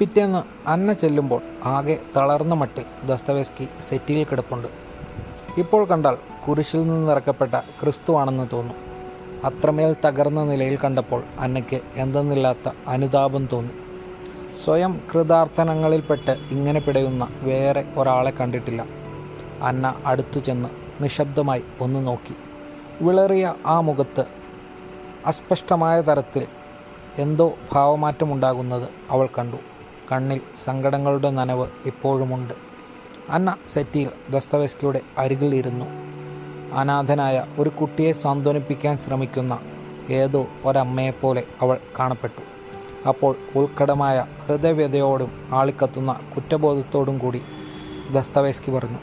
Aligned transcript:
പിറ്റേന്ന് 0.00 0.68
അന്ന 0.68 0.92
ചെല്ലുമ്പോൾ 0.92 1.42
ആകെ 1.64 1.98
തളർന്ന 2.16 2.54
മട്ടിൽ 2.54 3.06
ദസ്തവേസ്കി 3.06 3.68
സെറ്റിയിൽ 3.80 4.24
കിടപ്പുണ്ട്. 4.24 4.68
ഇപ്പോൾ 5.58 5.84
കണ്ടാൽ 5.84 6.16
കുരിശിൽ 6.48 6.86
നിന്നിറക്കപ്പെട്ട 6.86 7.54
ക്രിസ്തുവാണെന്ന് 7.54 8.48
തോന്നും. 8.52 8.76
അത്രമേൽ 9.44 9.96
തകർന്ന 10.04 10.44
നിലയിൽ 10.44 10.78
കണ്ടപ്പോൾ 10.84 11.22
അന്നയ്ക്ക് 11.38 11.80
എന്തെന്നില്ലാത്ത 11.96 12.72
അനുതാപം 12.88 13.48
തോന്നി. 13.52 13.72
സ്വയം 14.64 15.00
കൃതാർത്ഥനങ്ങളിൽപ്പെട്ട് 15.14 16.30
ഇങ്ങനെ 16.30 16.80
പിടയുന്ന 16.80 17.28
വേറെ 17.40 17.84
ഒരാളെ 17.96 18.30
കണ്ടിട്ടില്ല. 18.30 18.86
അന്ന 19.62 19.94
അടുത്തു 20.06 20.40
ചെന്ന് 20.40 20.68
നിശബ്ദമായി 21.00 21.64
ഒന്ന് 21.80 22.06
നോക്കി. 22.06 22.34
വിളറിയ 23.04 23.54
ആ 23.66 23.80
മുഖത്ത് 23.80 24.24
അസ്പഷ്ടമായ 25.26 26.00
തരത്തിൽ 26.00 26.46
എന്തോ 27.18 27.54
ഭാവമാറ്റമുണ്ടാകുന്നത് 27.72 28.88
അവൾ 29.10 29.28
കണ്ടു. 29.38 29.56
കണ്ണിൽ 30.12 30.40
സങ്കടങ്ങളുടെ 30.64 31.30
നനവ് 31.30 31.66
ഇപ്പോഴുമുണ്ട്. 31.86 32.54
അന്ന 33.30 33.56
സെറ്റിയിൽ 33.68 34.08
ദസ്തവേസ്കിയുടെ 34.30 35.00
അരികിലിരുന്നു 35.18 35.86
അനാഥനായ 36.74 37.44
ഒരു 37.58 37.68
കുട്ടിയെ 37.68 38.12
സാന്ത്വനിപ്പിക്കാൻ 38.12 38.98
ശ്രമിക്കുന്ന 38.98 39.60
ഏതോ 40.10 40.46
ഒരമ്മയെപ്പോലെ 40.64 41.44
അവൾ 41.62 41.78
കാണപ്പെട്ടു. 41.98 42.40
അപ്പോൾ 43.08 43.36
ഉത്കടമായ 43.56 44.26
ഹൃദയവ്യതയോടും 44.46 45.48
ആളിക്കത്തുന്ന 45.52 46.20
കുറ്റബോധത്തോടും 46.36 47.18
കൂടി 47.18 47.42
ദസ്തവേസ്കി 48.12 48.70
പറഞ്ഞു 48.70 48.98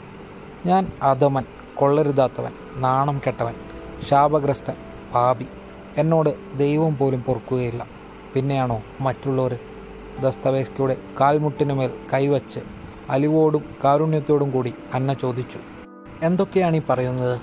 ഞാൻ 0.66 0.92
അധമൻ 1.02 1.44
കൊള്ളരുതാത്തവൻ 1.74 2.52
നാണം 2.76 3.20
കെട്ടവൻ 3.26 3.54
ശാപഗ്രസ്തൻ 4.02 4.74
പാപി. 5.14 5.46
എന്നോട് 5.96 6.58
ദൈവം 6.58 6.98
പോലും 6.98 7.22
പൊറുക്കുകയില്ല. 7.22 7.86
പിന്നെയാണോ 8.34 8.82
മറ്റുള്ളവർ 9.00 9.58
ദസ്തവേസ്കിയുടെ 10.20 10.96
കാൽമുട്ടിനുമേൽ 11.20 11.90
കൈവച്ച് 12.14 12.60
അലിവോടും 13.10 13.64
കാരുണ്യത്തോടും 13.84 14.50
കൂടി 14.50 14.74
അന്ന 14.94 15.14
ചോദിച്ചു 15.14 15.58
എന്തൊക്കെയാണ് 16.22 16.76
ഈ 16.76 16.82
പറയുന്നത്? 16.88 17.40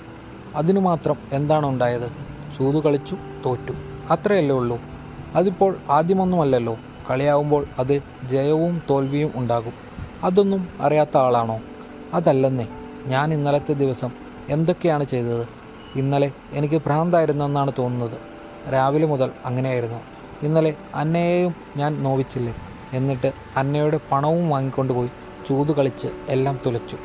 അതിനു 0.54 0.80
മാത്രം 0.80 1.16
എന്താണ് 1.32 1.66
ഉണ്ടായത്? 1.66 2.12
ചൂതു 2.58 2.78
കളിച്ചു 2.78 3.16
തോറ്റു. 3.46 3.72
അത്രയല്ലേ 4.10 4.56
ഉള്ളൂ. 4.56 4.80
അതിപ്പോൾ 5.34 5.76
ആദ്യമൊന്നുമല്ലല്ലോ. 5.90 6.78
കളിയാവുമ്പോൾ 7.10 7.66
അതിൽ 7.78 8.02
ജയവും 8.24 8.82
തോൽവിയും 8.90 9.32
ഉണ്ടാകും. 9.34 9.72
അതൊന്നും 10.24 10.68
അറിയാത്ത 10.80 11.16
ആളാണോ? 11.16 11.60
അതല്ലെന്നേ. 12.14 12.68
ഞാൻ 13.06 13.34
ഇന്നലത്തെ 13.34 13.72
ദിവസം 13.72 14.10
എന്തൊക്കെയാണ് 14.48 15.04
ചെയ്തത്? 15.04 15.48
ഇന്നലെ 15.94 16.32
എനിക്ക് 16.52 16.82
ഭ്രാന്തായിരുന്നെന്നാണ് 16.86 17.72
തോന്നുന്നത്. 17.78 18.18
രാവിലെ 18.72 19.06
മുതൽ 19.06 19.30
അങ്ങനെയായിരുന്നു. 19.44 20.00
ഇന്നലെ 20.42 20.74
അന്നയെയും 20.94 21.54
ഞാൻ 21.76 22.02
നോവിച്ചില്ലേ? 22.02 22.54
എന്നിട്ട് 22.92 23.32
അന്നയുടെ 23.56 24.00
പണവും 24.12 24.50
വാങ്ങിക്കൊണ്ട് 24.50 24.92
പോയി 24.92 25.10
ചൂതു 25.48 25.72
കളിച്ച് 25.72 26.08
എല്ലാം 26.28 26.60
തുലച്ചു. 26.66 26.96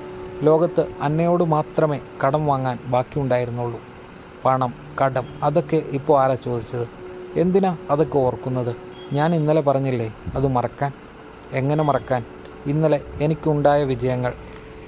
ലോകത്ത് 0.42 0.86
അന്നയോട് 1.02 1.44
മാത്രമേ 1.44 2.00
കടം 2.26 2.46
വാങ്ങാൻ 2.46 2.80
ബാക്കിയുണ്ടായിരുന്നുള്ളൂ. 2.86 3.82
പണം 4.46 4.74
കടം 5.02 5.28
അതൊക്കെ 5.44 5.76
ഇപ്പോൾ 5.76 6.22
ആരാ 6.22 6.36
ചോദിച്ചത്? 6.36 6.88
എന്തിനാ 7.36 7.78
അതൊക്കെ 7.90 8.18
ഓർക്കുന്നത്? 8.18 8.76
ഞാൻ 9.14 9.36
ഇന്നലെ 9.36 9.62
പറഞ്ഞില്ലേ 9.62 10.14
അത് 10.36 10.48
മറക്കാൻ? 10.48 10.92
എങ്ങനെ 11.52 11.84
മറക്കാൻ? 11.84 12.26
ഇന്നലെ 12.66 13.02
എനിക്കുണ്ടായ 13.22 13.84
വിജയങ്ങൾ. 13.84 14.34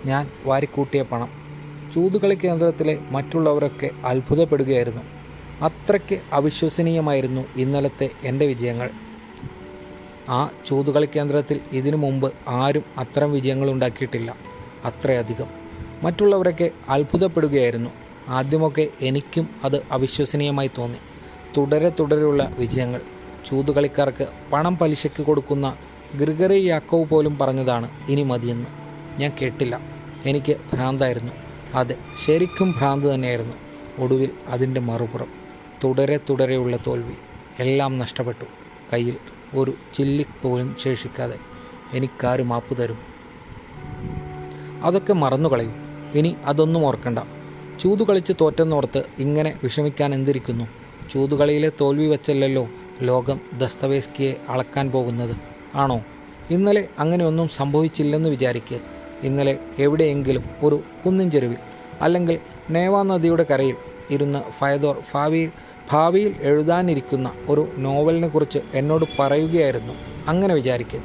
ഞാൻ 0.05 0.27
വാരിക്കൂട്ടിയ 0.45 1.01
പണം. 1.01 1.29
ചൂതുകളി 1.93 2.35
കേന്ദ്രത്തിലെ 2.35 2.99
മറ്റുള്ളവരൊക്കെ 3.11 3.89
അത്ഭുതപ്പെടുകയായിരുന്നു. 4.05 5.16
അത്രയ്ക്ക് 5.61 6.21
അവിശ്വസനീയമായിരുന്നു 6.33 7.45
ഇന്നലത്തെ 7.55 8.09
എന്റെ 8.23 8.45
വിജയങ്ങൾ. 8.45 8.89
ആ 10.29 10.49
ചൂതുകളി 10.65 11.05
കേന്ദ്രത്തിൽ 11.05 11.59
ഇതിനു 11.71 11.97
മുമ്പ് 11.97 12.33
ആരും 12.47 12.83
അത്തരം 12.97 13.31
വിജയങ്ങൾ 13.31 13.71
ഉണ്ടാക്കിയിട്ടില്ല. 13.71 14.35
അത്രയധികം. 14.85 15.47
മറ്റുള്ളവരൊക്കെ 16.03 16.71
അത്ഭുതപ്പെടുകയായിരുന്നു. 16.89 17.89
ആദ്യമൊക്കെ 18.27 18.87
എനിക്കും 19.01 19.49
അത് 19.63 19.85
അവിശ്വസനീയമായി 19.91 20.71
തോന്നി. 20.77 20.97
തുടരെ 21.57 21.89
തുടരെയുള്ള 21.89 22.51
വിജയങ്ങൾ. 22.57 23.01
ചൂതുകളിക്കാർക്ക് 23.45 24.27
പണം 24.53 24.77
പലിശയ്ക്ക് 24.77 25.23
കൊടുക്കുന്ന 25.23 25.77
ഗ്രിഗറി 26.15 26.59
യാക്കോവ് 26.59 27.05
പോലും 27.05 27.37
പറഞ്ഞതാണ് 27.37 27.89
ഇനി 28.09 28.23
മതിയെന്ന്. 28.23 28.67
ഞാൻ 29.21 29.31
കേട്ടില്ല. 29.41 29.79
എനിക്ക് 30.25 30.57
ഭ്രാന്തായിരുന്നു. 30.73 31.31
അതെ 31.73 31.95
ശരിക്കും 32.25 32.71
ഭ്രാന്ത് 32.77 33.13
തന്നെയായിരുന്നു. 33.13 33.53
ഒടുവിൽ 33.99 34.29
അതിന്റെ 34.47 34.81
മറുപുറം. 34.81 35.36
തുടരെ 35.83 36.19
തുടരെയുള്ള 36.29 36.79
തോൽവി 36.87 37.13
എല്ലാം 37.59 37.97
നഷ്ടപ്പെട്ടു. 37.97 38.45
കയ്യിൽ 38.93 39.17
ഒരു 39.55 39.73
ചില്ലി 39.93 40.25
പോലും 40.41 40.75
ശേഷിക്കാതെ 40.79 41.35
എനിക്കാര് 41.93 42.43
മാപ്പ് 42.43 42.77
തരും. 42.77 42.97
അതൊക്കെ 44.83 45.13
മറന്നു 45.13 45.49
കളയും 45.49 45.73
ഇനി 46.13 46.35
അതൊന്നും 46.45 46.85
ഓർക്കണ്ട. 46.85 47.19
ചൂതു 47.79 48.03
കളിച്ച് 48.03 48.33
തോറ്റെന്നോർത്ത് 48.41 49.03
ഇങ്ങനെ 49.19 49.59
വിഷമിക്കാൻ 49.63 50.13
എന്തിരിക്കുന്നു? 50.13 50.67
ചൂതുകളിയിലെ 51.13 51.71
തോൽവി 51.81 52.05
വെച്ചല്ലല്ലോ 52.05 52.69
ലോകം 53.01 53.39
ദസ്തവേസ്കിയെ 53.53 54.35
അളക്കാൻ 54.49 54.91
പോകുന്നത്. 54.91 55.35
ആണോ? 55.75 56.03
ഇന്നലെ 56.49 56.87
അങ്ങനെയൊന്നും 56.99 57.47
സംഭവിച്ചില്ലെന്ന് 57.47 58.29
വിചാരിക്കുക 58.29 58.79
ഇന്നലെ 59.23 59.59
എവിടെയെങ്കിലും 59.79 60.43
ഒരു 60.63 60.83
കുന്നിൻ 61.05 61.31
ചെരുവിൽ 61.31 61.57
അല്ലെങ്കിൽ 62.01 62.39
നേവാ 62.69 63.03
നദിയുടെ 63.03 63.45
കരയിൽ 63.51 63.75
ഇരുന്ന് 64.09 64.51
ഫയദോർ 64.51 65.01
ഭാവിയിൽ 65.13 65.51
ഭാവിയിൽ 65.91 66.35
എഴുതാനിരിക്കുന്ന 66.41 67.33
ഒരു 67.49 67.67
നോവലിനെ 67.77 68.27
കുറിച്ച് 68.27 68.59
എന്നോട് 68.73 69.05
പറയുകയായിരുന്നു. 69.19 69.93
അങ്ങനെ 70.27 70.53
വിചാരിക്കും. 70.53 71.03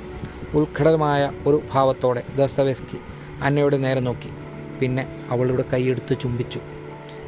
ഉത്കടമായ 0.54 1.30
ഒരു 1.46 1.62
ഭാവത്തോടെ 1.72 2.22
ദസ്തവേസ്കി 2.36 2.98
അന്നയുടെ 3.42 3.76
നേരെ 3.76 4.00
നോക്കി. 4.00 4.30
പിന്നെ 4.80 5.06
അവളുടെ 5.30 5.64
കൈയെടുത്ത് 5.72 6.16
ചുംബിച്ചു. 6.20 6.60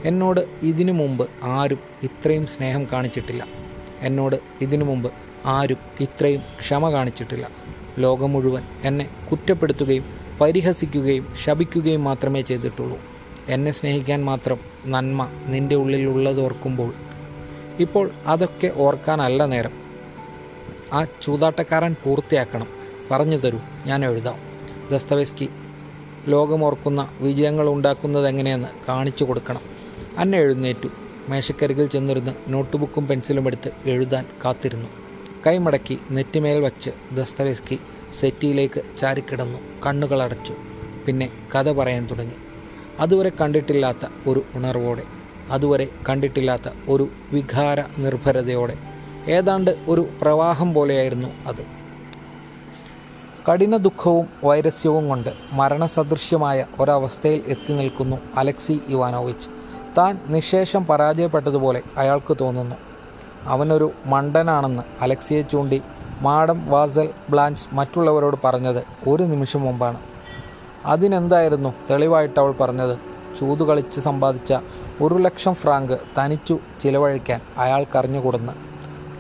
എന്നോട് 0.04 0.47
ഇതിനു 0.62 0.92
മുമ്പ് 0.92 1.28
ആരും 1.42 1.78
ഇത്രയും 2.03 2.47
സ്നേഹം 2.47 2.87
കാണിച്ചിട്ടില്ല. 2.92 3.47
എന്നോട് 4.00 4.36
ഇതിനു 4.60 4.84
മുമ്പ് 4.84 5.12
ആരും 5.47 5.78
ഇത്രയും 6.00 6.42
ക്ഷമ 6.59 6.91
കാണിച്ചിട്ടില്ല. 6.91 7.48
ലോകം 7.98 8.32
മുഴുവൻ 8.32 8.62
എന്നെ 8.84 9.09
കുറ്റപ്പെടുത്തുകയും 9.31 10.04
പരിഹസിക്കുകയും 10.41 11.34
ശപിക്കുകയും 11.44 12.04
മാത്രമേ 12.04 12.41
ചെയ്തിട്ടുള്ളൂ. 12.41 12.98
എന്നെ 13.48 13.72
സ്നേഹിക്കാൻ 13.72 14.25
മാത്രം 14.25 14.59
നന്മ 14.86 15.28
നിന്റെ 15.47 15.75
ഉള്ളിലുള്ളതോർക്കുമ്പോൾ 15.76 16.94
ഇപ്പോൾ 17.78 18.10
അതൊക്കെ 18.26 18.72
ഓർക്കാനല്ല 18.76 19.44
നേരം. 19.44 19.70
ആ 20.92 21.04
ചൂതാട്ടക്കാരൻ 21.22 21.96
പൂർത്തിയാക്കണം. 22.04 22.66
പറഞ്ഞു 23.10 23.36
തരൂ 23.36 23.58
ഞാൻ 23.86 24.04
എഴുതാം. 24.04 24.38
ദസ്തവേസ്കി 24.92 25.48
ലോകമോർക്കുന്ന 26.28 27.08
വിജയങ്ങൾ 27.20 27.68
ഉണ്ടാക്കുന്നത് 27.68 28.28
എങ്ങനെയെന്ന് 28.28 28.68
കാണിച്ചു 28.88 29.24
കൊടുക്കണം. 29.24 29.60
അന്നെ 30.18 30.38
എഴുന്നേറ്റു. 30.38 30.88
മേശക്കരികിൽ 31.28 31.86
ചെന്നിരുന്ന് 31.86 32.32
നോട്ട്ബുക്കും 32.48 33.08
പെൻസിലും 33.08 33.46
എടുത്ത് 33.46 33.70
എഴുതാൻ 33.84 34.26
കാത്തിരുന്നു. 34.44 34.88
കൈമടക്കി 35.46 35.98
നെറ്റിമേൽ 36.10 36.60
വച്ച് 36.60 36.91
ദസ്തവേസ്കി 37.12 37.78
സെറ്റിയിലേക്ക് 38.14 38.82
ചാരിക്കിടന്നു. 38.96 39.58
കണ്ണുകളടച്ചു. 39.86 40.54
പിന്നെ 41.06 41.30
കഥ 41.54 41.72
പറയാൻ 41.72 42.06
തുടങ്ങി. 42.06 42.34
അതുവരെ 42.98 43.32
കണ്ടിട്ടില്ലാത്ത 43.41 44.06
ഒരു 44.26 44.44
ഉണർവോടെ. 44.54 45.02
അതുവരെ 45.50 45.88
കണ്ടിട്ടില്ലാത്ത 46.09 46.62
ഒരു 46.88 47.09
വികാര 47.32 47.81
നിർഭരതയോടെ. 47.99 48.77
ഏതാണ്ട് 49.28 49.77
ഒരു 49.88 50.09
പ്രവാഹം 50.22 50.75
പോലെയായിരുന്നു 50.75 51.28
അത്. 51.47 51.84
കഠിന 53.53 53.77
ദുഃഖവും 53.77 54.28
വൈരസ്യവും 54.44 55.09
കൊണ്ട് 55.09 55.28
മരണസദൃശ്യമായ 55.53 56.66
ഒരവസ്ഥയിൽ 56.81 57.43
എത്തി 57.47 57.72
നിൽക്കുന്നു 57.72 58.16
അലക്സി 58.37 58.81
ഇവാനോവിച്ച്. 58.88 59.50
താൻ 59.99 60.19
നിശേഷം 60.28 60.87
പരാജയപ്പെട്ടതുപോലെ 60.87 61.83
അയാൾക്ക് 61.97 62.37
തോന്നുന്നു. 62.41 62.77
അവനൊരു 63.42 63.92
മണ്ടനാണെന്ന് 64.07 64.83
അലക്സിയെ 65.01 65.42
ചൂണ്ടി 65.42 65.83
മാഡം 66.21 66.71
വാസൽ 66.71 67.10
ബ്ലാഞ്ച് 67.30 67.74
മറ്റുള്ളവരോട് 67.74 68.36
പറഞ്ഞത് 68.45 69.09
ഒരു 69.09 69.22
നിമിഷം 69.22 69.63
മുമ്പാണ്. 69.63 69.97
അതിനെന്തായിരുന്നു 70.84 71.74
തെളിവായിട്ട് 71.91 72.41
അവൾ 72.41 72.53
പറഞ്ഞത്? 72.53 72.98
ചൂതുകളിച്ച് 73.39 74.01
സമ്പാദിച്ച 74.01 74.54
ഒരു 75.02 75.14
ലക്ഷം 75.14 75.54
ഫ്രാങ്ക് 75.54 75.98
തനിച്ചു 76.18 76.58
ചിലവഴിക്കാൻ 76.82 77.41
അയാൾക്കറിഞ്ഞുകൂടുന്ന് 77.58 78.52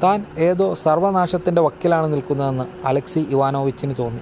താൻ 0.02 0.26
ഏതോ 0.38 0.74
സർവനാശത്തിന്റെ 0.74 1.62
വക്കിലാണ് 1.62 2.12
നിൽക്കുന്നതെന്ന് 2.12 2.86
അലക്സി 2.86 3.18
ഇവാനോവിച്ചിന് 3.18 3.94
തോന്നി. 3.98 4.20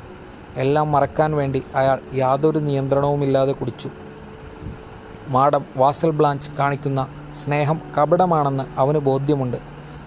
എല്ലാം 0.57 0.93
മറക്കാൻ 0.93 1.37
വേണ്ടി 1.37 1.63
അയാൾ 1.75 2.01
യാതൊരു 2.15 2.59
നിയന്ത്രണവുമില്ലാതെ 2.59 3.53
കുടിച്ചു. 3.53 3.91
മാഡം 5.29 5.65
വാസൽ 5.77 6.11
ബ്ലാഞ്ച് 6.11 6.51
കാണിക്കുന്ന 6.59 7.09
സ്നേഹം 7.45 7.81
കപടമാണെന്ന് 7.99 8.65
അവന് 8.77 8.99
ബോധ്യമുണ്ട്. 8.99 9.57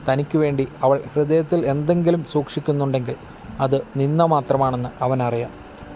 തനിക്ക് 0.09 0.37
വേണ്ടി 0.37 0.67
അവൾ 0.83 1.03
ഹൃദയത്തിൽ 1.13 1.65
എന്തെങ്കിലും 1.65 2.25
സൂക്ഷിക്കുന്നുണ്ടെങ്കിൽ 2.31 3.15
അത് 3.59 3.81
നിന്ന 3.97 4.25
മാത്രമാണെന്ന് 4.25 4.89
അവനറിയാം. 5.01 5.49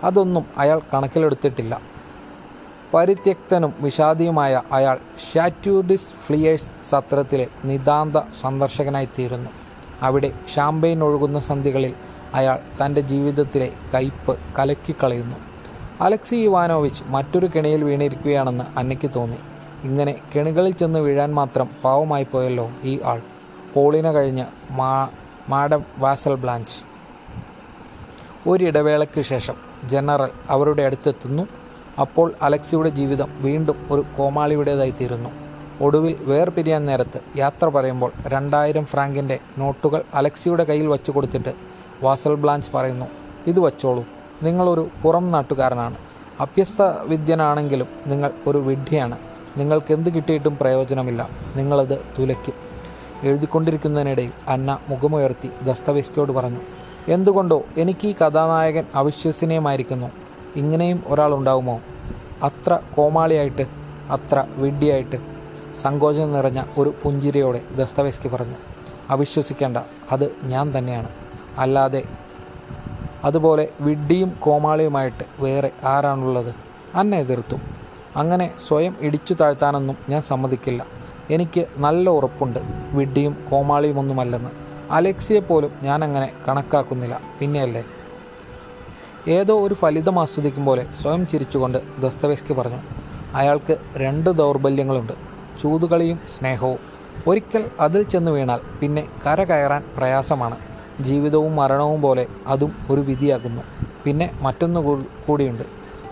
അതൊന്നും 0.04 0.46
അയാൾ 0.58 0.82
കണക്കിലെടുത്തിട്ടില്ല. 0.94 1.82
പരിത്യക്തനും 2.94 3.74
വിഷാദിയുമായ 3.80 4.62
അയാൾ 4.72 5.00
ഷാറ്റ്യൂഡിസ് 5.34 6.08
ഫ്ലിയേഴ്സ് 6.08 6.90
സത്രത്തിലെ 6.90 7.48
നിതാന്ത 7.66 8.18
സന്ദർശകനായിത്തീരുന്നു. 8.42 9.50
അവിടെ 10.02 10.32
ഷാമ്പെയിൻ 10.56 11.04
ഒഴുകുന്ന 11.04 11.40
സന്ധികളിൽ 11.40 11.94
അയാൾ 12.34 12.60
തന്റെ 12.86 13.02
ജീവിതത്തിലെ 13.02 13.72
കയ്പ് 13.94 14.38
കലക്കിക്കളയുന്നു. 14.60 15.36
അലക്സി 16.02 16.36
ഇവാനോവിച്ച് 16.36 17.04
മറ്റൊരു 17.08 17.46
കെണിയിൽ 17.46 17.84
വീണിരിക്കുകയാണെന്ന് 17.84 18.80
അന്നയ്ക്ക് 18.80 19.12
തോന്നി. 19.16 19.38
ഇങ്ങനെ 19.84 20.16
കെണികളിൽ 20.36 20.72
ചെന്ന് 20.72 21.00
വീഴാൻ 21.00 21.34
മാത്രം 21.34 21.70
പാവമായി 21.84 22.24
പോയല്ലോ 22.24 22.72
ഈ 22.84 23.00
ആൾ. 23.02 23.22
പോളിന 23.74 24.12
കഴിഞ്ഞ് 24.12 24.46
മാ 24.72 25.10
മാഡം 25.50 25.86
വാസൽ 25.98 26.36
ബ്ലാഞ്ച്. 26.36 26.84
ഒരിടവേളയ്ക്ക് 28.50 29.22
ശേഷം 29.22 29.56
ജനറൽ 29.86 30.30
അവരുടെ 30.50 30.84
അടുത്തെത്തുന്നു. 30.84 31.59
അപ്പോൾ 32.00 32.34
അലക്സിയുടെ 32.42 32.90
ജീവിതം 32.90 33.30
വീണ്ടും 33.42 33.78
ഒരു 33.92 34.04
കോമാളിയുടേതായി 34.18 34.94
തീരുന്നു 35.02 35.30
ഒടുവിൽ 35.82 36.16
വേർപിരിയാൻ 36.22 36.86
നേരത്ത് 36.86 37.20
യാത്ര 37.38 37.66
പറയുമ്പോൾ 37.66 38.12
രണ്ടായിരം 38.28 38.86
ഫ്രാങ്കിന്റെ 38.86 39.40
നോട്ടുകൾ 39.58 40.04
അലക്സിയുടെ 40.14 40.64
കയ്യിൽ 40.64 40.88
വച്ചു 40.88 41.12
കൊടുത്തിട്ട് 41.12 41.54
വാസൽ 42.04 42.36
ബ്ലാഞ്ച് 42.36 42.72
പറയുന്നു 42.74 43.06
ഇത് 43.48 43.60
വച്ചോളൂ. 43.60 44.06
നിങ്ങളൊരു 44.44 44.90
പുറം 45.04 45.32
നാട്ടുകാരനാണ്. 45.32 45.98
അഭ്യസ്ത 46.40 46.82
വിദ്യനാണെങ്കിലും 46.82 47.88
നിങ്ങൾ 48.08 48.32
ഒരു 48.48 48.58
വിഡ്ഢിയാണ്. 48.58 49.18
നിങ്ങൾക്ക് 49.58 49.94
എന്ത് 49.94 50.10
കിട്ടിയിട്ടും 50.10 50.58
പ്രയോജനമില്ല. 50.58 51.30
നിങ്ങളത് 51.56 52.06
തുലയ്ക്കും. 52.20 52.54
എഴുതിക്കൊണ്ടിരിക്കുന്നതിനിടയിൽ 53.24 54.32
അന്ന 54.48 54.80
മുഖമുയർത്തി 54.90 55.50
ദസ്തവേസ്കിയോട് 55.64 56.32
പറഞ്ഞു 56.32 56.62
എന്തുകൊണ്ടോ 57.08 57.64
എനിക്ക് 57.78 58.08
ഈ 58.08 58.14
കഥാനായകൻ 58.14 58.86
അവിശ്വസനീയമായിരിക്കുന്നു. 58.96 60.29
ഇങ്ങനെയും 60.56 61.04
ഒരാളുണ്ടാവുമോ? 61.08 61.82
അത്ര 62.44 62.80
കോമാളിയായിട്ട് 62.96 63.62
അത്ര 64.10 64.46
വിഡ്ഢിയായിട്ട് 64.56 65.16
സങ്കോചം 65.76 66.34
നിറഞ്ഞ 66.34 66.64
ഒരു 66.78 66.94
പുഞ്ചിരിയോടെ 67.04 67.62
ദസ്തവേസ്കി 67.78 68.28
പറഞ്ഞു 68.28 68.56
അവിശ്വസിക്കേണ്ട 69.10 69.78
അത് 70.12 70.36
ഞാൻ 70.44 70.78
തന്നെയാണ്. 70.78 71.10
അല്ലാതെ 71.58 72.04
അതുപോലെ 73.24 73.70
വിഡ്ഢിയും 73.82 74.30
കോമാളിയുമായിട്ട് 74.40 75.24
വേറെ 75.40 75.72
ആരാണുള്ളത്? 75.84 76.56
അന്നെ 76.96 77.18
എതിർത്തു. 77.18 77.56
അങ്ങനെ 78.16 78.52
സ്വയം 78.68 78.96
ഇടിച്ചു 79.02 79.34
താഴ്ത്താനൊന്നും 79.34 79.98
ഞാൻ 80.10 80.22
സമ്മതിക്കില്ല. 80.22 80.86
എനിക്ക് 81.32 81.66
നല്ല 81.78 82.10
ഉറപ്പുണ്ട് 82.10 82.60
വിഡ്ഢിയും 82.94 83.38
കോമാളിയുമൊന്നുമല്ലെന്ന്. 83.52 84.50
അലക്സിയെ 84.92 85.40
പോലും 85.40 85.72
ഞാൻ 85.84 86.04
അങ്ങനെ 86.04 86.32
കണക്കാക്കുന്നില്ല. 86.48 87.22
പിന്നെയല്ലേ? 87.40 87.84
ഏതോ 89.28 89.68
ഒരു 89.68 89.74
ഫലിതം 89.74 90.20
ആസ്വദിക്കും 90.20 90.66
പോലെ 90.66 90.86
സ്വയം 91.02 91.28
ചിരിച്ചുകൊണ്ട് 91.28 92.02
ദസ്തവേസ്കി 92.02 92.54
പറഞ്ഞു 92.54 92.78
അയാൾക്ക് 93.36 93.78
രണ്ട് 93.96 94.30
ദൗർബല്യങ്ങളുണ്ട് 94.30 95.14
ചൂതുകളിയും 95.62 96.20
സ്നേഹവും. 96.38 96.80
ഒരിക്കൽ 97.28 97.70
അതിൽ 97.80 98.04
ചെന്ന് 98.04 98.32
വീണാൽ 98.32 98.60
പിന്നെ 98.82 99.08
കര 99.26 99.44
കയറാൻ 99.44 99.84
പ്രയാസമാണ്. 99.98 100.58
ജീവിതവും 101.02 101.56
മരണവും 101.56 102.02
പോലെ 102.02 102.28
അതും 102.48 102.76
ഒരു 102.90 103.02
വിധിയാകുന്നു. 103.02 103.62
പിന്നെ 104.04 104.32
മറ്റൊന്നു 104.42 105.04
കൂടിയുണ്ട് 105.28 105.64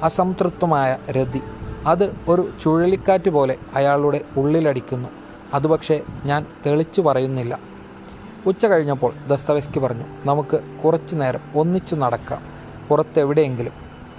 അസംതൃപ്തമായ 0.04 0.98
രതി. 1.12 1.42
അത് 1.86 2.15
ഒരു 2.27 2.50
ചുഴലിക്കാറ്റ് 2.63 3.30
പോലെ 3.30 3.56
അയാളുടെ 3.75 4.21
ഉള്ളിലടിക്കുന്നു. 4.38 5.09
അത് 5.54 5.77
ഞാൻ 6.25 6.45
തെളിച്ചു 6.65 7.01
പറയുന്നില്ല. 7.01 7.59
ഉച്ച 8.45 8.65
കഴിഞ്ഞപ്പോൾ 8.65 9.13
ദസ്തവേസ്കി 9.27 9.80
പറഞ്ഞു 9.80 10.04
നമുക്ക് 10.25 10.59
കുറച്ചു 10.86 11.15
നേരം 11.15 11.39
ഒന്നിച്ചു 11.56 11.95
നടക്കാം. 11.95 12.56
പുറത്തെവിടെയെങ്കിലും. 12.89 13.71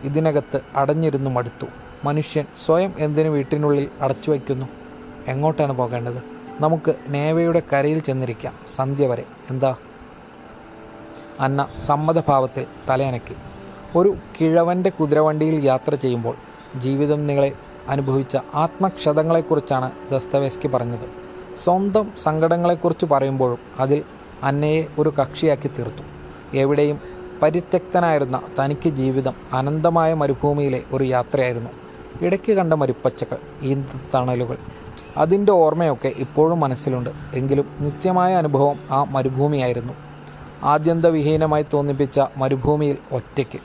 ഇതിനകത്ത് 0.02 0.60
അടഞ്ഞിരുന്നു 0.76 1.30
മടുത്തു. 1.30 1.66
മനുഷ്യൻ 2.04 2.44
സ്വയം 2.66 2.94
എന്തിനു 2.98 3.28
വീട്ടിനുള്ളിൽ 3.28 3.88
അടച്ചു 4.00 4.30
വയ്ക്കുന്നു? 4.30 4.66
എങ്ങോട്ടാണ് 5.26 5.72
പോകേണ്ടത്? 5.72 6.22
നമുക്ക് 6.60 6.94
നേവയുടെ 7.08 7.62
കരയിൽ 7.72 7.98
ചെന്നിരിക്കാം. 7.98 8.54
സന്ധ്യ 8.76 9.06
വരെ. 9.06 9.24
എന്താ? 9.50 9.76
അന്ന 11.40 11.68
സമ്മതഭാവത്തിൽ 11.80 12.66
തലയനക്കി. 12.88 13.36
ഒരു 13.96 14.16
കിഴവന്റെ 14.40 14.90
കുതിരവണ്ടിയിൽ 14.90 15.64
യാത്ര 15.64 15.94
ചെയ്യുമ്പോൾ 15.94 16.36
ജീവിതം 16.76 17.26
നിങ്ങളെ 17.26 17.52
അനുഭവിച്ച 17.88 18.36
ആത്മക്ഷതങ്ങളെക്കുറിച്ചാണ് 18.54 19.92
ദസ്തവേസ്കി 20.12 20.68
പറഞ്ഞത്. 20.68 21.08
സ്വന്തം 21.64 22.12
സങ്കടങ്ങളെക്കുറിച്ച് 22.22 23.06
പറയുമ്പോഴും 23.06 23.58
അതിൽ 23.78 24.02
അന്നയെ 24.42 24.84
ഒരു 24.98 25.08
കക്ഷിയാക്കി 25.08 25.68
തീർത്തു. 25.68 26.02
എവിടെയും 26.56 27.00
പരിത്യക്തനായിരുന്ന 27.42 28.42
തനിക്ക് 28.58 28.88
ജീവിതം 28.88 29.34
അനന്തമായ 29.52 30.14
മരുഭൂമിയിലെ 30.14 30.82
ഒരു 30.92 31.04
യാത്രയായിരുന്നു. 31.04 31.70
ഇടയ്ക്ക് 32.20 32.52
കണ്ട 32.52 32.74
മരുപ്പച്ചകൾ 32.74 33.38
ഈന്ത 33.62 34.00
തണലുകൾ. 34.14 34.56
അതിന്റെ 35.16 35.52
ഓർമ്മയൊക്കെ 35.52 36.08
ഇപ്പോഴും 36.08 36.60
മനസ്സിലുണ്ട്. 36.60 37.10
എങ്കിലും 37.32 37.70
നിത്യമായ 37.80 38.34
അനുഭവം 38.34 38.78
ആ 38.90 39.04
മരുഭൂമിയായിരുന്നു. 39.04 39.92
ആദ്യന്തവിഹീനമായി 40.64 41.66
തോന്നിപ്പിച്ച 41.74 42.20
മരുഭൂമിയിൽ 42.36 42.96
ഒറ്റയ്ക്ക്. 43.12 43.58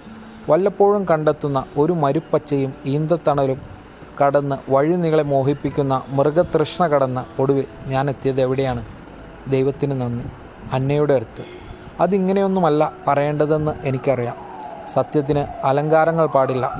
വല്ലപ്പോഴും 0.50 1.06
കണ്ടെത്തുന്ന 1.06 1.66
ഒരു 1.78 1.94
മരുപ്പച്ചയും 1.94 2.74
ഈന്തത്തണലും 2.86 3.62
കടന്ന് 4.26 4.72
വഴി 4.72 4.96
നിങ്ങളെ 4.96 5.24
മോഹിപ്പിക്കുന്ന 5.24 6.04
മൃഗതൃഷ്ണ 6.08 6.88
കടന്ന് 6.88 7.42
ഒടുവിൽ 7.42 7.66
ഞാൻ 7.88 8.10
എത്തിയത് 8.10 8.42
എവിടെയാണ്? 8.42 8.86
ദൈവത്തിന് 9.48 10.02
നന്ദി. 10.02 10.26
അന്നയുടെ 10.74 11.14
അടുത്ത്. 11.14 11.63
അതിങ്ങനെയൊന്നുമല്ല 12.00 12.92
പറയേണ്ടതെന്ന് 13.08 13.72
എനിക്കറിയാം. 13.84 14.36
സത്യത്തിന് 14.94 15.40
അലങ്കാരങ്ങൾ 15.40 16.26
പാടില്ല. 16.26 16.72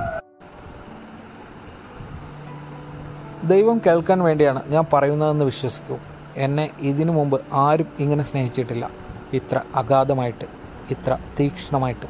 ദൈവം 3.44 3.82
കേൾക്കാൻ 3.86 4.24
വേണ്ടിയാണ് 4.24 4.62
ഞാൻ 4.68 4.86
പറയുന്നതെന്ന് 4.94 5.46
വിശ്വസിക്കൂ. 5.46 5.98
എന്നെ 6.36 6.70
ഇതിനു 6.80 7.12
മുമ്പ് 7.12 7.42
ആരും 7.54 7.88
ഇങ്ങനെ 8.00 8.24
സ്നേഹിച്ചിട്ടില്ല. 8.24 8.90
ഇത്ര 9.34 9.62
അഗാധമായിട്ട് 9.76 10.46
ഇത്ര 10.90 11.18
തീക്ഷ്ണമായിട്ട് 11.40 12.06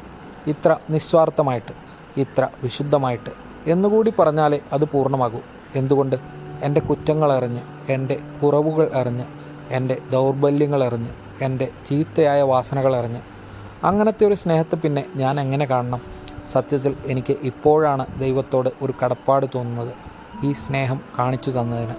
ഇത്ര 0.46 0.76
നിസ്വാർത്ഥമായിട്ട് 0.90 1.72
ഇത്ര 2.20 2.48
വിശുദ്ധമായിട്ട് 2.62 3.30
എന്നുകൂടി 3.66 4.12
പറഞ്ഞാലേ 4.18 4.60
അത് 4.72 4.84
പൂർണമാകൂ. 4.84 5.40
എന്തുകൊണ്ട്? 5.74 6.16
എന്റെ 6.62 6.80
കുറ്റങ്ങൾ 6.80 7.32
അറിഞ്ഞ് 7.32 7.60
എന്റെ 7.88 8.20
കുറവുകൾ 8.42 8.90
അറിഞ്ഞ് 8.94 9.24
എന്റെ 9.70 9.98
ദൗർബല്യങ്ങൾ 10.12 10.84
അറിഞ്ഞ് 10.84 11.23
എന്റെ 11.42 11.68
ചീത്തയായ 11.88 12.42
വാസനകൾ 12.42 12.96
എറിഞ്ഞ് 12.96 13.20
അങ്ങനത്തെ 13.84 14.26
ഒരു 14.26 14.34
സ്നേഹത്തെ 14.34 14.76
പിന്നെ 14.76 15.06
ഞാൻ 15.16 15.40
എങ്ങനെ 15.40 15.64
കാണണം? 15.64 16.00
സത്യത്തിൽ 16.52 16.96
എനിക്ക് 17.06 17.36
ഇപ്പോഴാണ് 17.42 18.06
ദൈവത്തോട് 18.18 18.70
ഒരു 18.82 18.94
കടപ്പാട് 19.04 19.46
തോന്നുന്നത് 19.54 19.94
ഈ 20.44 20.52
സ്നേഹം 20.52 21.00
കാണിച്ചു 21.18 21.50
തന്നതിന്. 21.50 21.94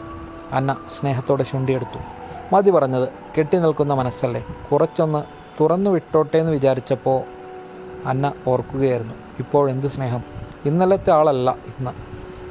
അന്ന 0.51 0.77
സ്നേഹത്തോടെ 0.99 1.43
ചുണ്ടിയെടുത്തു. 1.43 1.99
മതി 2.55 2.71
പറഞ്ഞത് 2.71 3.09
കെട്ടി 3.37 3.57
നിൽക്കുന്ന 3.57 3.93
മനസ്സല്ലേ? 3.93 4.45
കുറച്ചൊന്ന് 4.71 5.23
തുറന്നു 5.61 5.89
വിട്ടോട്ടെ 5.89 6.37
എന്ന് 6.37 6.51
വിചാരിച്ചപ്പോൾ 6.51 7.23
അന്ന 8.05 8.33
ഓർക്കുകയായിരുന്നു. 8.47 9.13
ഇപ്പോഴെന്ത് 9.39 9.87
സ്നേഹം? 9.87 10.23
ഇന്നലത്തെ 10.65 11.11
ആളല്ല 11.11 11.51
ഇന്ന്. 11.51 11.91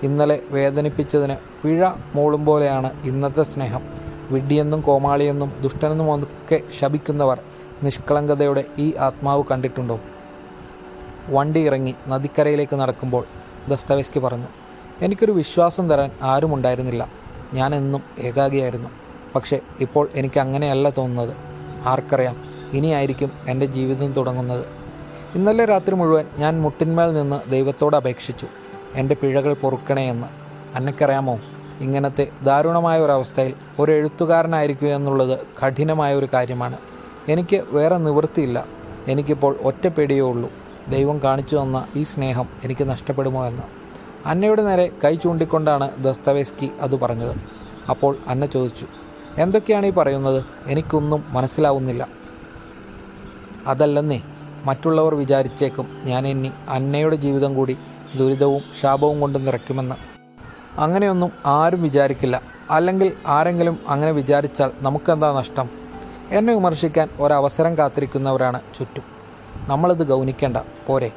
ഇന്നലെ 0.07 0.41
വേദനിപ്പിച്ചതിന് 0.51 1.37
പിഴ 1.63 1.89
മൂളും 2.15 2.45
പോലെയാണ് 2.45 3.03
ഇന്നത്തെ 3.03 3.43
സ്നേഹം. 3.43 4.04
വിഡ്ഢിയെന്നും 4.31 4.81
കോമാളിയെന്നും 4.81 5.53
ദുഷ്ടനെന്നും 5.61 6.15
ഒക്കെ 6.15 6.61
ശപിക്കുന്നവർ 6.81 7.41
നിഷ്കളങ്കതയുടെ 7.83 8.65
ഈ 8.79 8.95
ആത്മാവ് 8.95 9.45
കണ്ടിട്ടുണ്ടോ? 9.51 10.01
വണ്ടി 11.29 11.61
ഇറങ്ങി 11.61 11.95
നദിക്കരയിലേക്ക് 12.09 12.77
നടക്കുമ്പോൾ 12.77 13.25
ദസ്തവേസ്കി 13.69 14.19
പറഞ്ഞു 14.19 14.47
എനിക്കൊരു 15.03 15.33
വിശ്വാസം 15.33 15.89
തരാൻ 15.89 16.11
ആരുമുണ്ടായിരുന്നില്ല 16.23 17.09
ഞാൻ 17.55 17.75
എന്നും 17.75 18.03
ഏകാഗിയായിരുന്നു. 18.19 18.89
പക്ഷേ 19.35 19.61
ഇപ്പോൾ 19.81 20.09
എനിക്ക് 20.15 20.41
അങ്ങനെയല്ല 20.41 20.91
തോന്നുന്നത്. 20.91 21.37
ആർക്കറിയാം 21.87 22.37
ഇനിയായിരിക്കും 22.73 23.33
എന്റെ 23.49 23.67
ജീവിതം 23.67 24.13
തുടങ്ങുന്നത്. 24.13 24.67
ഇന്നലെ 25.35 25.65
രാത്രി 25.65 25.95
മുഴുവൻ 25.95 26.27
ഞാൻ 26.39 26.63
മുട്ടിന്മേൽ 26.63 27.13
നിന്ന് 27.13 27.51
ദൈവത്തോട് 27.51 27.97
അപേക്ഷിച്ചു. 27.97 28.47
എന്റെ 28.95 29.17
പിഴകൾ 29.23 29.55
പൊറുക്കണേ 29.55 30.11
എന്ന് 30.11 30.27
അന്നക്കറിയാമോ 30.75 31.39
ഇങ്ങനത്തെ 31.81 32.29
ദാരുണമായ 32.43 33.01
ഒരവസ്ഥയിൽ 33.01 33.55
ഒരു 33.79 33.93
എഴുത്തുകാരനായിരിക്കുക 33.93 34.89
എന്നുള്ളത് 34.89 35.39
കഠിനമായ 35.67 36.15
ഒരു 36.15 36.29
കാര്യമാണ്. 36.35 36.79
എനിക്ക് 37.29 37.65
വേറെ 37.71 37.99
നിവൃത്തിയില്ല. 37.99 38.67
എനിക്കിപ്പോൾ 39.09 39.57
ഒറ്റ 39.63 39.87
പേടിയേ 39.87 40.21
ഉള്ളൂ. 40.21 40.53
ദൈവം 40.89 41.23
കാണിച്ചു 41.23 41.57
തന്ന 41.57 41.87
ഈ 41.97 42.03
സ്നേഹം 42.03 42.49
എനിക്ക് 42.65 42.89
നഷ്ടപ്പെടുമോ 42.89 43.47
എന്ന്. 43.47 43.63
അന്നയുടെ 44.27 44.63
നേരെ 44.63 44.91
കൈ 45.05 45.15
ചൂണ്ടിക്കൊണ്ടാണ് 45.15 46.03
ദസ്തവേസ്കി 46.03 46.71
അത് 46.81 47.01
പറഞ്ഞത്. 47.01 47.37
അപ്പോൾ 47.91 48.17
അന്ന 48.29 48.47
ചോദിച്ചു 48.47 48.87
എന്തൊക്കെയാണ് 49.39 49.87
ഈ 49.87 49.91
പറയുന്നത്? 49.91 50.45
എനിക്കൊന്നും 50.67 51.25
മനസ്സിലാവുന്നില്ല. 51.29 52.09
അതല്ലെന്നേ 53.67 54.23
മറ്റുള്ളവർ 54.65 55.15
വിചാരിച്ചേക്കും 55.15 55.89
ഞാൻ 56.05 56.27
ഇനി 56.27 56.51
അന്നയുടെ 56.69 57.17
ജീവിതം 57.17 57.55
കൂടി 57.55 57.77
ദുരിതവും 58.17 58.63
ശാപവും 58.81 59.21
കൊണ്ട് 59.21 59.47
നിറയ്ക്കുമെന്ന്. 59.47 60.14
അങ്ങനെയൊന്നും 60.79 61.33
ആരും 61.47 61.83
വിചാരിക്കില്ല. 61.83 62.43
അല്ലെങ്കിൽ 62.71 63.13
ആരെങ്കിലും 63.27 63.79
അങ്ങനെ 63.89 64.13
വിചാരിച്ചാൽ 64.13 64.71
നമുക്കെന്താ 64.81 65.39
നഷ്ടം? 65.39 65.71
എന്നെ 66.31 66.55
വിമർശിക്കാൻ 66.55 67.09
ഒരവസരം 67.21 67.79
കാത്തിരിക്കുന്നവരാണ് 67.79 68.61
ചുറ്റും. 68.79 69.03
നമ്മളിത് 69.69 70.07
ഗൗനിക്കേണ്ട. 70.07 70.57
പോരെ. 70.87 71.11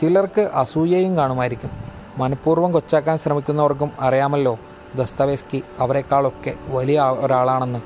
ചിലർക്ക് 0.00 0.50
അസൂയയും 0.54 1.16
കാണുമായിരിക്കും. 1.16 1.70
മനഃപൂർവം 2.18 2.72
കൊച്ചാക്കാൻ 2.72 3.18
ശ്രമിക്കുന്നവർക്കും 3.18 3.92
അറിയാമല്ലോ 4.00 4.58
ദസ്തവേസ്കി 4.94 5.62
അവരെക്കാളൊക്കെ 5.78 6.54
വലിയ 6.68 7.00
ഒരാളാണെന്ന്. 7.00 7.78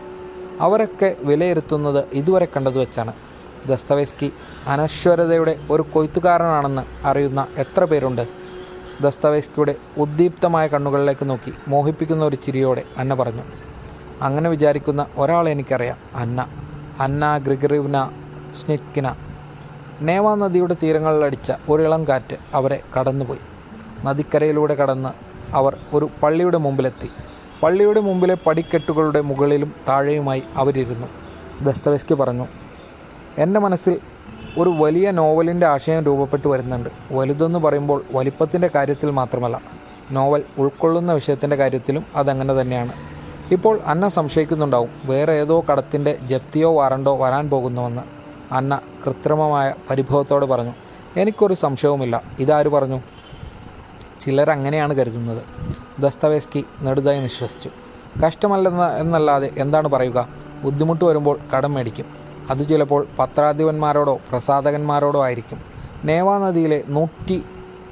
അവരൊക്കെ 0.61 1.17
വിലയിരുത്തുന്നത് 1.21 2.05
ഇതുവരെ 2.13 2.49
കണ്ടത് 2.57 2.79
വെച്ചാണ്. 2.79 3.13
ദസ്തവേസ്കി 3.67 4.33
അനശ്വരതയുടെ 4.67 5.59
ഒരു 5.71 5.83
കൊയ്ത്തുകാരനാണെന്ന് 5.83 7.07
അറിയുന്ന 7.07 7.47
എത്ര 7.57 7.85
പേരുണ്ട്? 7.85 8.38
ദസ്തവേസ്കിയുടെ 9.01 9.75
ഉദ്ദീപ്തമായ 9.99 10.67
കണ്ണുകളിലേക്ക് 10.67 11.31
നോക്കി 11.31 11.53
മോഹിപ്പിക്കുന്ന 11.69 12.25
ഒരു 12.25 12.37
ചിരിയോടെ 12.37 12.83
അന്ന 12.99 13.15
പറഞ്ഞു 13.15 13.43
അങ്ങനെ 14.23 14.51
വിചാരിക്കുന്ന 14.51 15.07
ഒരാളെ 15.17 15.51
എനിക്കറിയാം 15.51 15.97
അന്ന. 16.15 16.47
അന്ന 17.01 17.39
ഗ്രിഗറിവ്ന 17.39 18.11
സ്നിറ്റ്കിന. 18.55 19.15
നേവ 20.01 20.35
നദിയുടെ 20.35 20.77
തീരങ്ങളിലടിച്ച 20.83 21.53
ഇളം 21.69 22.09
കാറ്റ് 22.09 22.37
അവരെ 22.55 22.83
കടന്നുപോയി. 22.99 23.39
നദിക്കരയിലൂടെ 24.05 24.75
കടന്ന് 24.75 25.09
അവർ 25.55 25.77
ഒരു 25.95 26.11
പള്ളിയുടെ 26.23 26.59
മുമ്പിലെത്തി. 26.59 27.11
പള്ളിയുടെ 27.63 28.01
മുമ്പിലെ 28.01 28.35
പടിക്കെട്ടുകളുടെ 28.47 29.21
മുകളിലും 29.21 29.75
താഴെയുമായി 29.89 30.43
അവരിരുന്നു. 30.57 31.07
ദസ്തവേസ്കി 31.63 32.15
പറഞ്ഞു 32.15 32.47
എന്റെ 33.39 33.61
മനസ്സിൽ 33.61 34.01
ഒരു 34.59 34.71
വലിയ 34.71 35.11
നോവലിന്റെ 35.11 35.67
ആശയം 35.67 36.05
രൂപപ്പെട്ടു 36.05 36.49
വരുന്നുണ്ട്. 36.49 36.91
വലുതെന്ന് 37.13 37.59
പറയുമ്പോൾ 37.59 38.05
വലിപ്പത്തിന്റെ 38.13 38.71
കാര്യത്തിൽ 38.75 39.11
മാത്രമല്ല 39.11 39.61
നോവൽ 40.11 40.43
ഉൾക്കൊള്ളുന്ന 40.59 41.13
വിഷയത്തിന്റെ 41.13 41.57
കാര്യത്തിലും 41.57 42.05
അതങ്ങനെ 42.17 42.61
തന്നെയാണ്. 42.61 42.93
ഇപ്പോൾ 43.53 43.81
അന്ന 43.87 44.09
സംശയിക്കുന്നുണ്ടാവും 44.09 44.89
വേറെ 45.05 45.33
ഏതോ 45.33 45.65
കടത്തിന്റെ 45.73 46.19
ജപ്തിയോ 46.23 46.77
വാറണ്ടോ 46.77 47.17
വരാൻ 47.17 47.51
പോകുന്നുവെന്ന്. 47.51 48.03
അന്ന 48.55 48.81
കൃത്രിമമായ 49.07 49.75
പരിഭവത്തോട് 49.91 50.45
പറഞ്ഞു 50.45 50.73
എനിക്കൊരു 51.17 51.55
സംശയവുമില്ല 51.55 52.23
ഇതാര് 52.39 52.69
പറഞ്ഞു? 52.69 53.01
ചിലരങ്ങനെയാണ് 54.21 54.95
കരുതുന്നത്. 54.95 55.43
ദസ്തവേസ്കി 55.99 56.65
നെടുതായി 56.83 57.21
നിശ്വസിച്ചു 57.21 57.71
കഷ്ടമല്ലെന്ന 58.27 58.89
എന്നല്ലാതെ 58.89 59.51
എന്താണ് 59.59 59.89
പറയുക? 59.89 60.29
ബുദ്ധിമുട്ട് 60.63 61.05
വരുമ്പോൾ 61.05 61.39
കടം 61.57 61.75
മേടിക്കും. 61.75 62.18
അത് 62.51 62.69
ചിലപ്പോൾ 62.69 63.07
പത്രാധിപന്മാരോടോ 63.19 64.19
പ്രസാധകന്മാരോടോ 64.31 65.25
ആയിരിക്കും. 65.25 65.63
നേവാനദിയിലെ 66.05 66.83
നൂറ്റി 66.89 67.45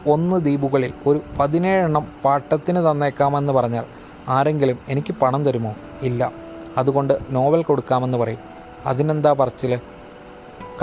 ഒന്ന് 0.07 0.37
ദ്വീപുകളിൽ 0.37 0.93
ഒരു 1.07 1.21
പതിനേഴെണ്ണം 1.41 2.07
പാട്ടത്തിന് 2.25 2.91
തന്നേക്കാമെന്ന് 2.91 3.53
പറഞ്ഞാൽ 3.53 3.85
ആരെങ്കിലും 4.29 4.79
എനിക്ക് 4.89 5.13
പണം 5.13 5.45
തരുമോ? 5.45 5.75
ഇല്ല. 6.03 6.33
അതുകൊണ്ട് 6.77 7.19
നോവൽ 7.31 7.63
കൊടുക്കാമെന്ന് 7.63 8.19
പറയും. 8.19 8.39
അതിനെന്താ 8.87 9.33
പറച്ചിൽ 9.33 9.81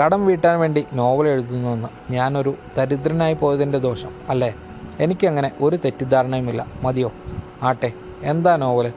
കടം 0.02 0.26
വീട്ടാൻ 0.26 0.60
വേണ്ടി 0.60 0.86
നോവൽ 0.92 1.28
എഴുതുന്നുവെന്ന് 1.28 2.12
ഞാനൊരു 2.12 2.54
ദരിദ്രനായി 2.78 3.34
പോയതിന്റെ 3.34 3.78
ദോഷം 3.78 4.10
അല്ലേ? 4.28 4.54
എനിക്കങ്ങനെ 5.00 5.50
ഒരു 5.60 5.76
തെറ്റിദ്ധാരണയുമില്ല. 5.76 6.66
മതിയോ? 6.82 7.12
ആട്ടെ 7.62 7.92
എന്താ 8.22 8.56
നോവൽ 8.56 8.92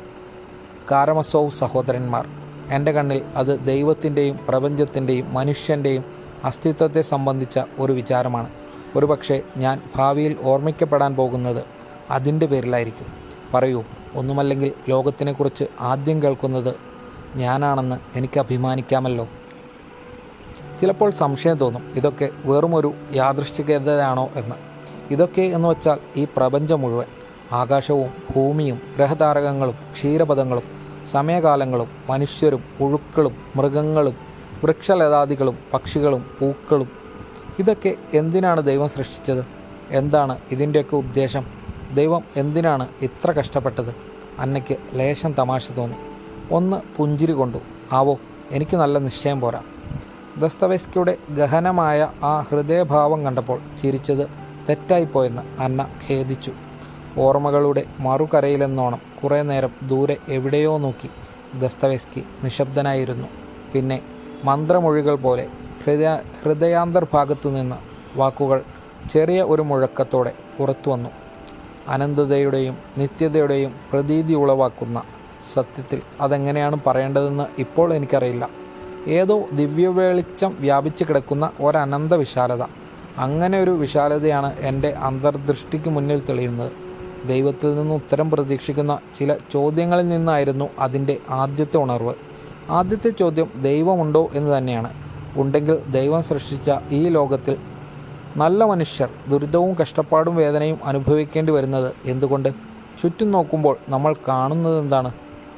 കാരമസോവ് 0.91 1.51
സഹോദരന്മാർ. 1.51 2.27
എന്റെ 2.71 2.91
കണ്ണിൽ 2.91 3.21
അത് 3.35 3.65
ദൈവത്തിന്റെയും 3.65 4.39
പ്രപഞ്ചത്തിന്റെയും 4.47 5.33
മനുഷ്യന്റെയും 5.33 6.03
അസ്തിത്വത്തെ 6.43 7.01
സംബന്ധിച്ച 7.01 7.59
ഒരു 7.79 7.93
വിചാരമാണ്. 7.93 8.49
ഒരുപക്ഷെ 8.95 9.41
ഞാൻ 9.57 9.81
ഭാവിയിൽ 9.95 10.37
ഓർമ്മിക്കപ്പെടാൻ 10.43 11.15
പോകുന്നത് 11.15 11.63
അതിന്റെ 12.11 12.45
പേരിലായിരിക്കും. 12.45 13.07
പറയൂ 13.53 13.83
ഒന്നുമല്ലെങ്കിൽ 14.15 14.71
ലോകത്തിനെക്കുറിച്ച് 14.89 15.65
ആദ്യം 15.79 16.23
കേൾക്കുന്നത് 16.23 16.75
ഞാനാണെന്ന് 17.35 18.17
എനിക്ക് 18.17 18.39
അഭിമാനിക്കാമല്ലോ. 18.39 19.27
ചിലപ്പോൾ 20.81 21.11
സംശയം 21.11 21.57
തോന്നും 21.57 21.93
ഇതൊക്കെ 21.95 22.29
വെറുമൊരു 22.45 22.93
യാദൃശ്ചികതയാണോ 23.13 24.29
എന്ന്. 24.35 24.55
ഇതൊക്കെ 25.11 25.41
എന്ന് 25.41 25.67
വച്ചാൽ 25.67 25.97
ഈ 26.15 26.27
പ്രപഞ്ചം 26.37 26.81
മുഴുവൻ 26.81 27.05
ആകാശവും 27.51 28.09
ഭൂമിയും 28.35 28.81
ഗ്രഹതാരകങ്ങളും 28.97 29.75
ക്ഷീരപഥങ്ങളും 29.93 30.76
സമയകാലങ്ങളും 31.11 31.87
മനുഷ്യരും 32.09 32.63
പുഴുക്കളും 32.79 33.35
മൃഗങ്ങളും 33.55 34.15
വൃക്ഷലതാദികളും 34.63 35.57
പക്ഷികളും 35.73 36.25
പൂക്കളും. 36.39 36.89
ഇതൊക്കെ 37.59 37.95
എന്തിനാണ് 38.13 38.61
ദൈവം 38.61 38.89
സൃഷ്ടിച്ചത്? 38.89 39.45
എന്താണ് 39.89 40.37
ഇതിന്റെയൊക്കെ 40.51 40.95
ഉദ്ദേശം? 40.95 41.45
ദൈവം 41.93 42.23
എന്തിനാണ് 42.37 42.87
ഇത്ര 43.01 43.31
കഷ്ടപ്പെട്ടത്? 43.31 43.95
അന്നയ്ക്ക് 44.39 44.77
ലേശം 44.93 45.33
തമാശ 45.33 45.71
തോന്നി. 45.71 45.97
ഒന്ന് 46.51 46.77
പുഞ്ചിരി 46.97 47.31
കൊണ്ടു. 47.31 47.57
ആവോ 47.91 48.19
എനിക്ക് 48.51 48.77
നല്ല 48.77 48.97
നിശ്ചയം 48.97 49.41
പോരാ. 49.41 49.61
ദസ്തവേസ്കിയുടെ 50.37 51.17
ഗഹനമായ 51.29 52.11
ആ 52.23 52.39
ഹൃദയഭാവം 52.41 53.25
കണ്ടപ്പോൾ 53.25 53.59
ചിരിച്ചത് 53.81 54.29
തെറ്റായിപ്പോയെന്ന് 54.69 55.61
അന്ന 55.61 55.87
ഖേദിച്ചു. 56.09 56.53
ഓർമ്മകളുടെ 57.17 57.83
മറുകരയിലെന്നോണം 57.99 59.01
കുറേ 59.23 59.41
നേരം 59.41 59.71
ദൂരെ 59.83 60.17
എവിടെയോ 60.29 60.77
നോക്കി 60.77 61.09
ദസ്തവെസ്കി 61.59 62.23
നിശബ്ദനായിരുന്നു. 62.43 63.27
പിന്നെ 63.73 64.01
മന്ത്രമൊഴികൾ 64.43 65.15
പോലെ 65.15 65.47
ഹൃദയ 65.85 66.19
ഹൃദയാന്തർഭാഗത്തു 66.43 67.49
നിന്ന് 67.49 67.75
വാക്കുകൾ 68.15 68.63
ചെറിയ 69.09 69.43
ഒരു 69.43 69.61
മുഴക്കത്തോടെ 69.61 70.33
പുറത്തു 70.57 70.89
വന്നു. 70.89 71.09
അനന്തതയുടെയും 71.87 72.77
നിത്യതയുടെയും 72.97 73.75
പ്രതീതി 73.91 74.33
ഉളവാക്കുന്ന 74.33 75.03
സത്യത്തിൽ 75.53 76.01
അതെങ്ങനെയാണ് 76.21 76.77
പറയേണ്ടതെന്ന് 76.85 77.43
ഇപ്പോൾ 77.59 77.93
എനിക്കറിയില്ല. 77.93 78.49
ഏതോ 79.07 79.45
ദിവ്യവേളിച്ചം 79.53 80.57
വ്യാപിച്ചു 80.59 81.03
കിടക്കുന്ന 81.03 81.51
ഒരനന്ത 81.61 82.13
വിശാലത. 82.13 82.63
അങ്ങനെ 83.17 83.59
ഒരു 83.59 83.71
വിശാലതയാണ് 83.71 84.57
എന്റെ 84.57 84.89
അന്തർദൃഷ്ടിക്ക് 84.89 85.89
മുന്നിൽ 85.89 86.25
തെളിയുന്നത്. 86.29 86.86
ദൈവത്തിൽ 87.25 87.75
നിന്ന് 87.75 87.93
ഉത്തരം 87.93 88.31
പ്രതീക്ഷിക്കുന്ന 88.31 88.99
ചില 89.19 89.35
ചോദ്യങ്ങളിൽ 89.51 90.09
നിന്നായിരുന്നു 90.09 90.69
അതിന്റെ 90.79 91.17
ആദ്യത്തെ 91.29 91.77
ഉണർവ്. 91.77 92.13
ആദ്യത്തെ 92.69 93.09
ചോദ്യം 93.09 93.51
ദൈവമുണ്ടോ 93.61 94.29
എന്ന് 94.33 94.57
തന്നെയാണ്. 94.57 94.93
ഉണ്ടെങ്കിൽ 95.37 95.79
ദൈവം 95.91 96.23
സൃഷ്ടിച്ച 96.23 96.71
ഈ 96.91 97.09
ലോകത്തിൽ 97.09 97.57
നല്ല 98.37 98.63
മനുഷ്യർ 98.63 99.09
ദുരിതവും 99.27 99.75
കഷ്ടപ്പാടും 99.75 100.35
വേദനയും 100.35 100.79
അനുഭവിക്കേണ്ടി 100.83 101.51
വരുന്നത് 101.51 101.93
എന്തുകൊണ്ട്? 102.05 102.49
ചുറ്റും 103.01 103.31
നോക്കുമ്പോൾ 103.31 103.77
നമ്മൾ 103.89 104.15
കാണുന്നത് 104.27 104.79
എന്താണ്? 104.79 105.11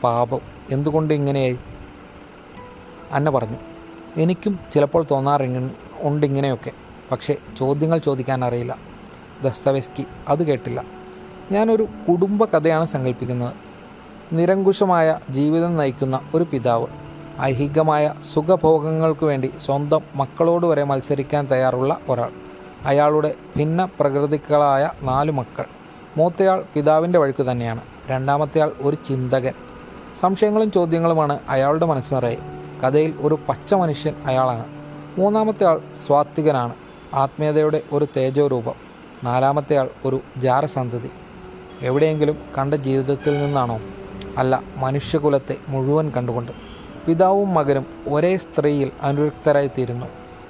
പാപം. 0.03 0.39
എന്തുകൊണ്ട് 0.71 1.13
ഇങ്ങനെയായി? 1.13 1.57
അന്ന 3.11 3.29
പറഞ്ഞു 3.29 3.57
എനിക്കും 4.17 4.59
ചിലപ്പോൾ 4.73 5.05
തോന്നാറിങ്ങ 5.11 5.69
ഉണ്ട് 6.01 6.25
ഇങ്ങനെയൊക്കെ 6.25 6.71
പക്ഷേ 7.11 7.35
ചോദ്യങ്ങൾ 7.57 7.97
ചോദിക്കാൻ 7.97 8.45
അറിയില്ല. 8.45 8.77
ദസ്തവേസ്കി 9.43 10.05
അത് 10.27 10.43
കേട്ടില്ല. 10.43 10.98
ഞാനൊരു 11.51 11.87
കുടുംബ 12.09 12.45
കഥയാണ് 12.45 12.85
സങ്കല്പിക്കുന്നത്. 12.85 13.53
നിരങ്കുശമായ 14.33 15.19
ജീവിതം 15.29 15.77
നയിക്കുന്ന 15.77 16.21
ഒരു 16.33 16.47
പിതാവ്. 16.53 16.87
ഐഹികമായ 17.41 18.13
സുഖഭോഗങ്ങൾക്ക് 18.33 19.25
വേണ്ടി 19.25 19.51
സ്വന്തം 19.59 20.01
മക്കളോട് 20.15 20.65
വരെ 20.65 20.83
മത്സരിക്കാൻ 20.83 21.47
തയ്യാറുള്ള 21.51 21.97
ഒരാൾ. 22.09 22.31
അയാളുടെ 22.85 23.35
ഭിന്ന 23.57 23.89
പ്രകൃതികളായ 23.99 24.91
നാല് 25.01 25.31
മക്കൾ. 25.31 25.65
മൂത്തയാൾ 26.17 26.63
പിതാവിന്റെ 26.73 27.19
വഴിക്ക് 27.19 27.51
തന്നെയാണ്. 27.51 27.81
രണ്ടാമത്തെയാൾ 28.07 28.71
ഒരു 28.81 28.97
ചിന്തകൻ. 29.07 29.53
സംശയങ്ങളും 30.19 30.71
ചോദ്യങ്ങളുമാണ് 30.71 31.39
അയാളുടെ 31.49 31.85
മനസ്സ് 31.85 32.13
കഥയിൽ 32.83 33.13
ഒരു 33.19 33.39
പച്ച 33.49 33.73
മനുഷ്യൻ 33.73 34.15
അയാളാണ്. 34.25 34.65
മൂന്നാമത്തെ 35.17 35.65
ആൾ 35.65 35.81
സ്വാത്വികനാണ്. 36.07 36.73
ആത്മീയതയുടെ 37.13 37.81
ഒരു 37.91 38.07
തേജോരൂപം. 38.17 38.75
നാലാമത്തെ 39.23 39.77
ആൾ 39.77 39.89
ഒരു 40.05 40.21
ജാരസന്തതി. 40.37 41.11
എവിടെയെങ്കിലും 41.81 42.37
കണ്ട 42.57 42.73
ജീവിതത്തിൽ 42.73 43.45
നിന്നാണോ? 43.45 43.79
അല്ല 44.37 44.63
മനുഷ്യകുലത്തെ 44.77 45.55
മുഴുവൻ 45.67 46.09
കണ്ടുകൊണ്ട്. 46.09 46.51
പിതാവും 47.05 47.53
മകനും 47.53 47.85
ഒരേ 48.07 48.37
സ്ത്രീയിൽ 48.37 48.91
അനുരക്തരായി 49.01 49.67
തീരുന്നു 49.67 50.05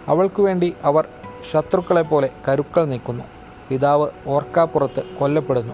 അവൾക്കു 0.08 0.42
വേണ്ടി 0.42 0.74
അവർ 0.84 1.08
ശത്രുക്കളെപ്പോലെ 1.52 2.30
കരുക്കൾ 2.48 2.86
നീക്കുന്നു. 2.86 3.24
പിതാവ് 3.70 4.10
ഓർക്കാപ്പുറത്ത് 4.28 5.04
കൊല്ലപ്പെടുന്നു. 5.20 5.74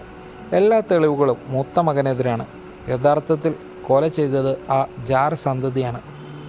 എല്ലാ 0.52 0.80
തെളിവുകളും 0.80 1.36
മൂത്ത 1.46 1.80
മകനെതിരാണ്. 1.80 2.46
യഥാർത്ഥത്തിൽ 2.88 3.54
കൊല 3.86 4.08
ചെയ്തത് 4.08 4.70
ആ 4.70 4.86
ജാർ 5.02 5.34
സന്തതിയാണ്. 5.34 6.00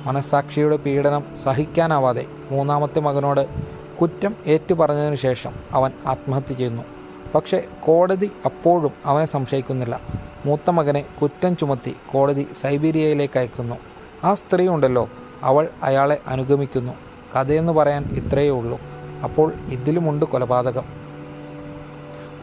മനസാക്ഷിയുടെ 0.06 0.78
പീഡനം 0.78 1.24
സഹിക്കാനാവാതെ 1.44 2.26
മൂന്നാമത്തെ 2.52 3.00
മകനോട് 3.00 3.48
കുറ്റം 4.02 4.36
ഏറ്റുപറഞ്ഞതിനു 4.48 5.16
ശേഷം 5.16 5.52
അവൻ 5.72 5.92
ആത്മഹത്യ 6.08 6.54
ചെയ്യുന്നു. 6.54 6.84
പക്ഷേ 7.36 7.64
കോടതി 7.86 8.32
അപ്പോഴും 8.46 8.92
അവനെ 9.06 9.26
സംശയിക്കുന്നില്ല. 9.26 10.00
മൂത്ത 10.46 10.70
മകനെ 10.70 11.06
കുറ്റം 11.22 11.58
ചുമത്തി 11.58 11.96
കോടതി 12.12 12.48
സൈബീരിയയിലേക്ക് 12.54 13.40
അയക്കുന്നു. 13.40 13.76
ആ 14.24 14.34
സ്ത്രീ 14.34 14.68
ഉണ്ടല്ലോ 14.68 15.10
അവൾ 15.42 15.70
അയാളെ 15.84 16.20
അനുഗമിക്കുന്നു. 16.28 16.92
കഥയെന്ന് 17.36 17.74
പറയാൻ 17.74 18.04
ഇത്രയേ 18.04 18.50
ഉള്ളൂ. 18.50 18.80
അപ്പോൾ 19.24 19.54
ഇതിലുമുണ്ട് 19.68 20.26
കൊലപാതകം. 20.26 20.84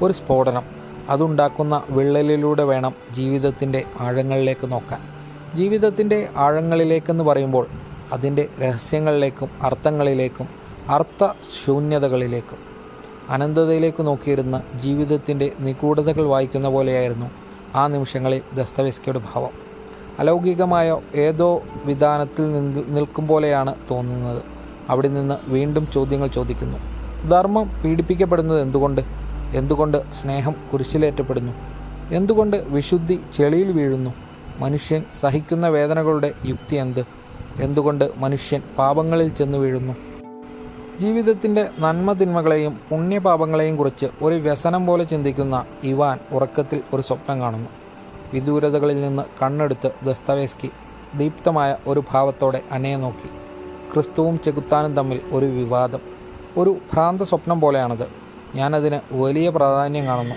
ഒരു 0.02 0.12
സ്ഫോടനം. 0.12 0.62
അതുണ്ടാക്കുന്ന 1.08 1.82
വിള്ളലിലൂടെ 1.88 2.64
വേണം 2.64 2.94
ജീവിതത്തിന്റെ 3.10 3.84
ആഴങ്ങളിലേക്ക് 4.00 4.72
നോക്കാൻ. 4.72 5.00
ജീവിതത്തിന്റെ 5.54 6.28
ആഴങ്ങളിലേക്കെന്ന് 6.36 7.24
പറയുമ്പോൾ 7.24 7.66
അതിന്റെ 8.12 8.48
രഹസ്യങ്ങളിലേക്കും 8.60 9.50
അർത്ഥങ്ങളിലേക്കും 9.62 10.48
അർത്ഥശൂന്യതകളിലേക്കും. 10.88 12.73
അനന്തതയിലേക്ക് 13.28 14.06
നോക്കിയിരുന്ന 14.06 14.62
ജീവിതത്തിന്റെ 14.74 15.52
നിഗൂഢതകൾ 15.60 16.24
വായിക്കുന്ന 16.24 16.68
പോലെയായിരുന്നു 16.68 17.30
ആ 17.74 17.86
നിമിഷങ്ങളിൽ 17.86 18.40
ദസ്തവേസ്കിയുടെ 18.54 19.20
ഭാവം. 19.34 19.50
അലൗകികമായ 20.18 21.00
ഏതോ 21.14 21.62
വിധാനത്തിൽ 21.84 22.60
നിൽക്കും 22.94 23.28
പോലെയാണ് 23.28 23.74
തോന്നുന്നത്. 23.90 24.42
അവിടെ 24.88 25.08
നിന്ന് 25.08 25.50
വീണ്ടും 25.50 25.88
ചോദ്യങ്ങൾ 25.94 26.26
ചോദിക്കുന്നു. 26.26 26.78
ധർമ്മം 27.28 27.82
പീഡിപ്പിക്കപ്പെടുന്നത് 27.84 28.60
എന്തുകൊണ്ട്? 28.60 29.00
എന്തുകൊണ്ട് 29.54 30.12
സ്നേഹം 30.12 30.54
കുരിശിലേറ്റപ്പെടുന്നു? 30.72 31.52
എന്തുകൊണ്ട് 32.14 32.56
വിശുദ്ധി 32.56 33.20
ചെളിയിൽ 33.34 33.72
വീഴുന്നു? 33.72 34.14
മനുഷ്യൻ 34.58 35.02
സഹിക്കുന്ന 35.20 35.68
വേദനകളുടെ 35.68 36.32
യുക്തി 36.46 36.76
എന്ത്? 36.76 37.04
എന്തുകൊണ്ട് 37.62 38.10
മനുഷ്യൻ 38.16 38.62
പാപങ്ങളിൽ 38.78 39.28
ചെന്നു 39.28 39.58
വീഴുന്നു? 39.58 40.13
ജീവിതത്തിന്റെ 40.98 41.68
നന്മതിന്മകളെയും 41.78 42.80
പുണ്യപാപങ്ങളെയും 42.90 43.76
കുറിച്ച് 43.76 44.06
ഒരു 44.22 44.34
വ്യസനം 44.34 44.86
പോലെ 44.86 45.04
ചിന്തിക്കുന്ന 45.04 45.66
ഇവാൻ 45.82 46.18
ഉറക്കത്തിൽ 46.32 46.82
ഒരു 46.94 47.02
സ്വപ്നം 47.02 47.40
കാണുന്നു. 47.40 47.70
വിദൂരതകളിൽ 48.34 49.02
നിന്ന് 49.02 49.22
കണ്ണെടുത്ത് 49.42 49.90
ദസ്തവേസ്കി 50.04 50.70
ദീപ്തമായ 51.16 51.76
ഒരു 51.86 52.04
ഭാവത്തോടെ 52.12 52.62
അനയെ 52.70 52.96
നോക്കി. 52.96 53.26
ക്രിസ്തുവും 53.92 54.40
ചെകുത്താനും 54.44 54.96
തമ്മിൽ 54.96 55.20
ഒരു 55.32 55.46
വിവാദം. 55.46 56.00
ഒരു 56.56 56.76
ഭ്രാന്ത 56.92 57.22
സ്വപ്നം 57.22 57.60
പോലെയാണത്. 57.60 58.06
ഞാനതിന് 58.54 59.14
വലിയ 59.14 59.50
പ്രാധാന്യം 59.50 60.06
കാണുന്നു. 60.06 60.34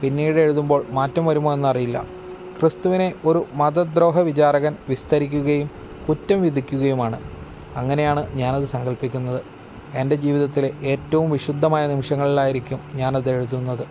പിന്നീട് 0.00 0.36
എഴുതുമ്പോൾ 0.36 0.84
മാറ്റം 0.90 1.26
വരുമോ 1.26 1.52
എന്നറിയില്ല. 1.52 2.04
ക്രിസ്തുവിനെ 2.60 3.14
ഒരു 3.24 3.46
മതദ്രോഹ 3.54 4.20
വിചാരകൻ 4.20 4.76
വിസ്തരിക്കുകയും 4.88 5.70
കുറ്റം 6.08 6.42
വിധിക്കുകയുമാണ്. 6.42 7.20
അങ്ങനെയാണ് 7.76 8.36
ഞാനത് 8.36 8.64
സങ്കല്പിക്കുന്നത് 8.64 9.59
എന്റെ 9.94 10.16
ജീവിതത്തിലെ 10.16 10.72
ഏറ്റവും 10.82 11.30
വിശുദ്ധമായ 11.30 11.86
നിമിഷങ്ങളിലായിരിക്കും 11.86 12.80
ഞാനത് 12.94 13.30
എഴുതുന്നത്. 13.30 13.86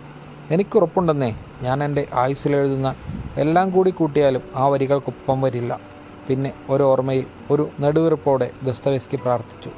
എനിക്കുറപ്പുണ്ടെന്നേ 0.50 1.36
ഞാൻ 1.62 1.84
എന്റെ 1.84 2.06
ആയുസ്സിലെഴുതുന്ന 2.12 2.94
എല്ലാം 3.36 3.70
കൂടി 3.70 3.90
കൂട്ടിയാലും 3.90 4.42
ആ 4.56 4.68
വരികൾക്കൊപ്പം 4.68 5.40
വരില്ല. 5.40 5.80
പിന്നെ 6.28 6.52
ഒരു 6.70 6.82
ഓർമ്മയിൽ 6.82 7.26
ഒരു 7.50 7.70
നെടുവീർപ്പോടെ 7.80 8.50
ദസ്തവേസ്കി 8.62 9.16
പ്രാർത്ഥിച്ചു. 9.16 9.70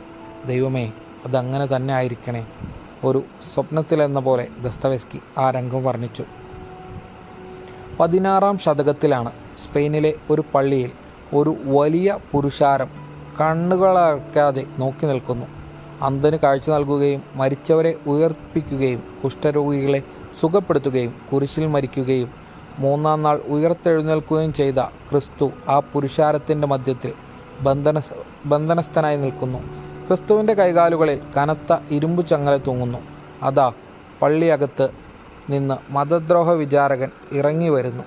ദൈവമേ 0.47 0.93
അതങ്ങനെ 1.27 1.77
തന്നെ 1.77 1.95
ആയിരിക്കണേ 1.95 2.47
ഒരു 3.05 3.25
സ്വപ്നത്തിലെന്ന 3.55 4.21
പോലെ 4.21 4.49
ദസ്തവേസ്കി 4.65 5.21
ആ 5.39 5.51
രംഗം 5.51 5.85
വർണിച്ചു. 5.85 6.25
പതിനാറാം 8.01 8.59
ശതകത്തിലാണ് 8.59 9.33
സ്പെയിനിലെ 9.59 10.15
ഒരു 10.31 10.45
പള്ളിയിൽ 10.55 10.91
ഒരു 11.35 11.57
വലിയ 11.65 12.19
പുരുഷാരം 12.33 12.89
കണ്ണുകളടക്കാതെ 13.41 14.67
നോക്കി 14.79 15.07
നിൽക്കുന്നു. 15.07 15.62
അന്ധന് 16.03 16.37
കാഴ്ച 16.37 16.71
നൽകുകയും 16.71 17.23
മരിച്ചവരെ 17.35 17.99
ഉയർപ്പിക്കുകയും 18.07 19.03
കുഷ്ഠരോഗികളെ 19.25 20.03
സുഖപ്പെടുത്തുകയും 20.41 21.15
കുരിശിൽ 21.33 21.67
മരിക്കുകയും 21.67 22.31
മൂന്നാം 22.79 23.23
നാൾ 23.23 23.41
ഉയർത്തെഴുന്നേൽക്കുകയും 23.49 24.53
ചെയ്ത 24.53 24.75
ക്രിസ്തു 24.75 25.51
ആ 25.69 25.81
പുരുഷാരത്തിന്റെ 25.81 26.69
മധ്യത്തിൽ 26.69 27.13
ബന്ധന 27.61 28.01
ബന്ധനസ്ഥനായി 28.47 29.17
നിൽക്കുന്നു. 29.17 29.59
ക്രിസ്തുവിന്റെ 30.07 30.55
കൈകാലുകളിൽ 30.55 31.21
കനത്ത 31.37 31.77
ഇരുമ്പു 31.91 32.23
ചങ്ങല 32.23 32.57
തൂങ്ങുന്നു. 32.57 32.99
അതാ 33.43 33.73
പള്ളിയകത്ത് 34.23 34.89
നിന്ന് 35.51 35.93
മതദ്രോഹ 35.93 36.51
വിചാരകൻ 36.51 37.11
ഇറങ്ങി 37.33 37.69
വരുന്നു. 37.69 38.05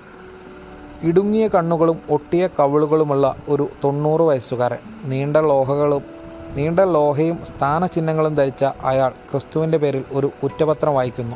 ഇടുങ്ങിയ 1.03 1.47
കണ്ണുകളും 1.47 1.99
ഒട്ടിയ 2.09 2.49
കവിളുകളുമുള്ള 2.59 3.35
ഒരു 3.49 3.69
തൊണ്ണൂറ് 3.83 4.21
വയസ്സുകാരൻ. 4.21 4.77
നീണ്ട 5.05 5.37
ലോഹകളും 5.37 6.14
നീണ്ട 6.55 6.79
ലോഹയും 6.79 7.45
സ്ഥാനചിഹ്നങ്ങളും 7.45 8.35
ധരിച്ച 8.35 8.63
അയാൾ 8.63 9.09
ക്രിസ്തുവിന്റെ 9.09 9.77
പേരിൽ 9.77 10.03
ഒരു 10.11 10.31
കുറ്റപത്രം 10.43 10.95
വായിക്കുന്നു. 10.95 11.35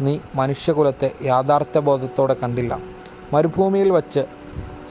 നീ 0.00 0.18
മനുഷ്യകുലത്തെ 0.34 1.12
യാഥാർത്ഥ്യബോധത്തോടെ 1.22 2.36
കണ്ടില്ല. 2.42 2.78
മരുഭൂമിയിൽ 3.32 3.90
വച്ച് 3.90 4.24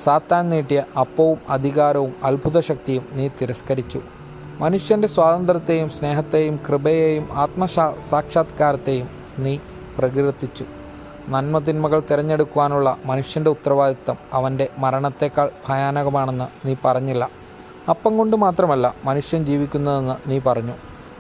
സാത്താൻ 0.04 0.50
നീട്ടിയ 0.50 0.84
അപ്പവും 1.00 1.38
അധികാരവും 1.50 2.16
അത്ഭുതശക്തിയും 2.24 3.06
നീ 3.12 3.30
തിരസ്കരിച്ചു. 3.42 4.02
മനുഷ്യന്റെ 4.60 5.08
സ്വാതന്ത്ര്യത്തെയും 5.08 5.90
സ്നേഹത്തെയും 5.90 6.60
കൃപയെയും 6.70 7.30
ആത്മസാ 7.32 7.96
സാക്ഷാത്കാരത്തെയും 8.10 9.10
നീ 9.40 9.58
പ്രകീർത്തിച്ചു. 9.98 10.66
നന്മതിന്മകൾ 11.28 12.00
തിരഞ്ഞെടുക്കുവാനുള്ള 12.12 12.98
മനുഷ്യന്റെ 13.06 13.52
ഉത്തരവാദിത്തം 13.52 14.18
അവന്റെ 14.34 14.68
മരണത്തേക്കാൾ 14.78 15.52
ഭയാനകമാണെന്ന് 15.70 16.68
നീ 16.68 16.76
പറഞ്ഞില്ല. 16.86 17.39
അപ്പം 17.90 18.18
കൊണ്ട് 18.18 18.38
മാത്രമല്ല 18.38 18.96
മനുഷ്യൻ 19.06 19.46
ജീവിക്കുന്നതെന്ന് 19.46 20.30
നീ 20.30 20.40
പറഞ്ഞു. 20.40 20.74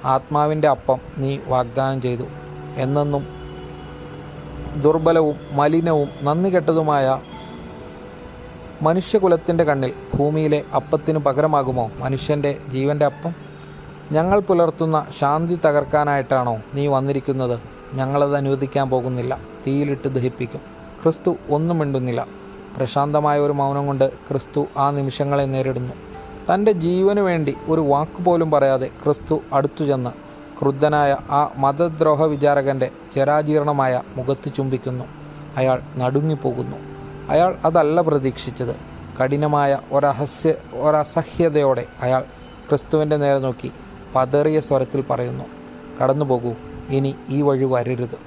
ആത്മാവിന്റെ 0.05 0.67
അപ്പം 0.67 0.99
നീ 1.17 1.37
വാഗ്ദാനം 1.47 2.01
ചെയ്തു. 2.01 2.23
എന്നെന്നും 2.75 3.27
ദുർബലവും 4.81 5.35
മലിനവും 5.51 6.09
നന്ദി 6.21 6.55
കെട്ടതുമായ 6.55 7.21
മനുഷ്യകുലത്തിന്റെ 8.81 9.63
കണ്ണിൽ 9.63 9.93
ഭൂമിയിലെ 10.15 10.63
അപ്പത്തിന് 10.75 11.17
പകരമാകുമോ 11.17 11.91
മനുഷ്യന്റെ 11.97 12.57
ജീവന്റെ 12.69 13.05
അപ്പം? 13.05 13.35
ഞങ്ങൾ 14.11 14.39
പുലർത്തുന്ന 14.39 15.07
ശാന്തി 15.19 15.59
തകർക്കാനായിട്ടാണോ 15.65 16.57
നീ 16.73 16.87
വന്നിരിക്കുന്നത്? 16.87 17.59
ഞങ്ങളത് 17.93 18.35
അനുവദിക്കാൻ 18.35 18.89
പോകുന്നില്ല. 18.89 19.39
തീയിലിട്ട് 19.67 20.07
ദഹിപ്പിക്കും. 20.07 20.61
ക്രിസ്തു 21.03 21.35
ഒന്നും 21.49 21.79
മിണ്ടുന്നില്ല. 21.79 22.27
പ്രശാന്തമായ 22.77 23.39
ഒരു 23.39 23.51
മൗനം 23.51 23.87
കൊണ്ട് 23.87 24.11
ക്രിസ്തു 24.11 24.67
ആ 24.77 24.91
നിമിഷങ്ങളെ 24.91 25.43
നേരിടുന്നു. 25.43 26.08
തന്റെ 26.53 26.71
ജീവന് 26.71 27.19
വേണ്ടി 27.19 27.55
ഒരു 27.67 27.81
വാക്ക് 27.81 28.23
പോലും 28.23 28.51
പറയാതെ 28.51 28.89
ക്രിസ്തു 29.03 29.41
അടുത്തു 29.53 29.85
ചെന്ന് 29.85 30.09
ക്രുദ്ധനായ 30.61 31.17
ആ 31.29 31.53
മതദ്രോഹ 31.57 32.23
വിചാരകന്റെ 32.23 32.91
ചരാജീർണമായ 33.15 34.01
മുഖത്ത് 34.15 34.53
ചുംബിക്കുന്നു. 34.53 35.05
അയാൾ 35.57 35.81
നടുങ്ങിപ്പോകുന്നു. 35.95 36.77
അയാൾ 37.29 37.57
അതല്ല 37.65 38.01
പ്രതീക്ഷിച്ചത്. 38.01 38.75
കഠിനമായ 39.21 39.79
ഒരഹസ്യ 39.91 40.53
ഒരസഹ്യതയോടെ 40.73 41.85
അയാൾ 42.01 42.21
ക്രിസ്തുവിന്റെ 42.69 43.17
നേരെ 43.17 43.39
നോക്കി 43.39 43.71
പതറിയ 44.15 44.59
സ്വരത്തിൽ 44.59 45.01
പറയുന്നു 45.01 45.43
കടന്നു 46.01 46.25
പോകൂ 46.25 46.53
ഇനി 46.89 47.15
ഈ 47.29 47.41
വഴി 47.41 47.65
വരരുത്. 47.65 48.17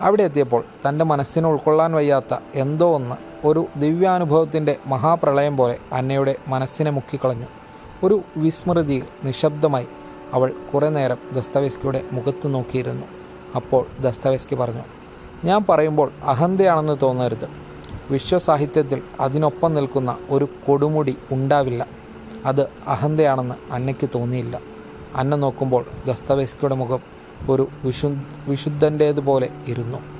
അവിടെ 0.00 0.22
എത്തിയപ്പോൾ 0.22 0.64
തന്റെ 0.88 1.04
മനസ്സിന് 1.04 1.46
ഉൾക്കൊള്ളാൻ 1.46 1.92
വയ്യാത്ത 1.92 2.36
എന്തോ 2.54 2.94
ഒന്ന് 2.94 3.14
ഒരു 3.46 3.66
ദിവ്യാനുഭവത്തിന്റെ 3.76 4.76
മഹാപ്രളയം 4.86 5.56
പോലെ 5.56 5.78
അന്നയുടെ 5.92 6.36
മനസ്സിനെ 6.48 6.90
മുക്കിക്കളഞ്ഞു. 6.90 7.46
ഒരു 8.02 8.22
വിസ്മൃതിയിൽ 8.36 9.04
നിശബ്ദമായി 9.24 9.86
അവൾ 10.32 10.54
കുറേ 10.74 10.88
നേരം 10.88 11.16
ദസ്തവേസ്കിയുടെ 11.32 12.04
മുഖത്ത് 12.12 12.54
നോക്കിയിരുന്നു. 12.54 13.06
അപ്പോൾ 13.56 13.86
ദസ്തവേസ്കി 14.00 14.54
പറഞ്ഞു 14.54 14.82
ഞാൻ 15.44 15.64
പറയുമ്പോൾ 15.68 16.12
അഹന്തയാണെന്ന് 16.22 16.96
തോന്നരുത്. 17.02 17.48
വിശ്വസാഹിത്യത്തിൽ 18.10 19.02
അതിനൊപ്പം 19.20 19.74
നിൽക്കുന്ന 19.74 20.18
ഒരു 20.30 20.48
കൊടുമുടി 20.66 21.16
ഉണ്ടാവില്ല. 21.32 21.86
അത് 22.46 22.62
അഹന്തയാണെന്ന് 22.86 23.54
അന്നയ്ക്ക് 23.72 24.10
തോന്നിയില്ല. 24.14 24.60
അന്ന 25.16 25.36
നോക്കുമ്പോൾ 25.36 25.84
ദസ്തവേസ്കിയുടെ 26.06 26.74
മുഖം 26.74 27.13
ഒരു 27.48 27.68
വിശു 27.84 28.08
വിശുദ്ധന്റേതുപോലെ 28.48 29.48
ഇരുന്നു. 29.68 30.13